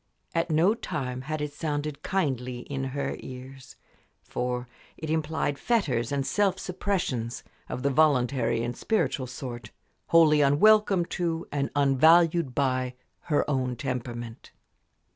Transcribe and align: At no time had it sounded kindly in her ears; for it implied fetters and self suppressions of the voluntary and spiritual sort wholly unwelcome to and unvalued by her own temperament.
At 0.33 0.49
no 0.49 0.73
time 0.73 1.21
had 1.21 1.41
it 1.41 1.53
sounded 1.53 2.01
kindly 2.01 2.61
in 2.61 2.85
her 2.85 3.15
ears; 3.19 3.75
for 4.23 4.67
it 4.97 5.11
implied 5.11 5.59
fetters 5.59 6.11
and 6.11 6.25
self 6.25 6.57
suppressions 6.57 7.43
of 7.69 7.83
the 7.83 7.91
voluntary 7.91 8.63
and 8.63 8.75
spiritual 8.75 9.27
sort 9.27 9.69
wholly 10.07 10.41
unwelcome 10.41 11.05
to 11.21 11.47
and 11.51 11.69
unvalued 11.75 12.55
by 12.55 12.95
her 13.25 13.47
own 13.47 13.75
temperament. 13.75 14.49